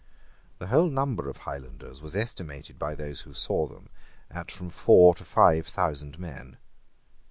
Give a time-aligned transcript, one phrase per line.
[0.57, 3.87] The whole number of Highlanders was estimated by those who saw them
[4.31, 6.57] at from four to five thousand men.